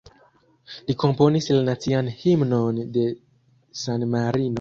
[0.85, 3.05] Li komponis la nacian himnon de
[3.83, 4.49] San Marino.